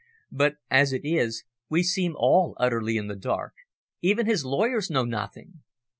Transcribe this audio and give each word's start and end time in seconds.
But, 0.31 0.55
as 0.71 0.93
it 0.93 1.05
is, 1.05 1.43
we 1.69 1.83
seem 1.83 2.15
all 2.17 2.55
utterly 2.59 2.97
in 2.97 3.05
the 3.05 3.15
dark. 3.15 3.53
Even 4.01 4.25
his 4.25 4.43
lawyers 4.43 4.89
know 4.89 5.05
nothing!" 5.05 5.61